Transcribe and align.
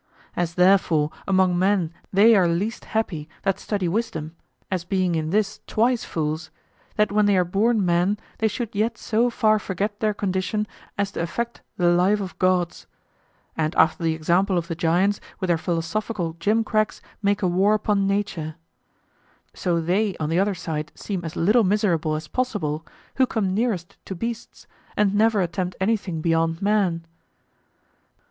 As 0.35 0.55
therefore 0.55 1.11
among 1.27 1.59
men 1.59 1.93
they 2.11 2.35
are 2.35 2.47
least 2.47 2.85
happy 2.85 3.29
that 3.43 3.59
study 3.59 3.87
wisdom, 3.87 4.35
as 4.71 4.83
being 4.83 5.13
in 5.13 5.29
this 5.29 5.59
twice 5.67 6.03
fools, 6.05 6.49
that 6.95 7.11
when 7.11 7.27
they 7.27 7.37
are 7.37 7.43
born 7.43 7.85
men, 7.85 8.17
they 8.39 8.47
should 8.47 8.73
yet 8.73 8.97
so 8.97 9.29
far 9.29 9.59
forget 9.59 9.99
their 9.99 10.15
condition 10.15 10.65
as 10.97 11.11
to 11.11 11.21
affect 11.21 11.61
the 11.77 11.87
life 11.91 12.19
of 12.19 12.35
gods; 12.39 12.87
and 13.55 13.75
after 13.75 14.03
the 14.03 14.15
example 14.15 14.57
of 14.57 14.67
the 14.67 14.73
giants, 14.73 15.21
with 15.39 15.49
their 15.49 15.57
philosophical 15.59 16.33
gimcracks 16.39 16.99
make 17.21 17.43
a 17.43 17.47
war 17.47 17.75
upon 17.75 18.07
nature: 18.07 18.55
so 19.53 19.79
they 19.79 20.17
on 20.17 20.29
the 20.29 20.39
other 20.39 20.55
side 20.55 20.91
seem 20.95 21.23
as 21.23 21.35
little 21.35 21.63
miserable 21.63 22.15
as 22.15 22.23
is 22.23 22.27
possible 22.27 22.83
who 23.17 23.27
come 23.27 23.53
nearest 23.53 23.97
to 24.05 24.15
beasts 24.15 24.65
and 24.97 25.13
never 25.13 25.41
attempt 25.41 25.75
anything 25.79 26.21
beyond 26.21 26.59
man. 26.59 27.05